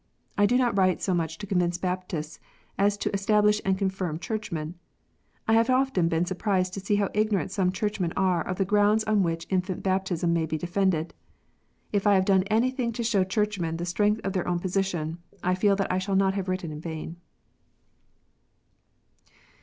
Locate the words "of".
8.41-8.57, 14.23-14.33